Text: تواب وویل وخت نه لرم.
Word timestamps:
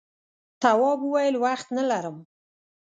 تواب 0.61 0.99
وویل 1.03 1.35
وخت 1.45 1.67
نه 1.77 1.83
لرم. 1.89 2.17